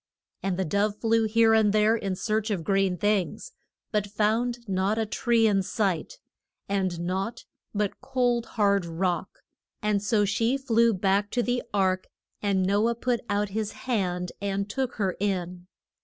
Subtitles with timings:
[0.41, 3.51] And the dove flew here and there in search of green things,
[3.91, 6.17] but found not a tree in sight,
[6.67, 9.43] and naught but cold hard rock,
[9.79, 12.07] and so she flew back to the ark
[12.41, 15.67] and No ah put out his hand and took her in.